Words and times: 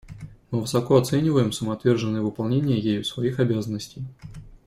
Мы 0.49 0.59
высоко 0.59 0.95
оцениваем 0.97 1.51
самоотверженное 1.51 2.21
выполнение 2.21 2.79
ею 2.79 3.03
своих 3.05 3.39
обязанностей. 3.39 4.03